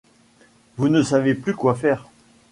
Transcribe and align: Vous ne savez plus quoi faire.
Vous 0.77 0.89
ne 0.89 1.03
savez 1.03 1.35
plus 1.35 1.53
quoi 1.53 1.75
faire. 1.75 2.07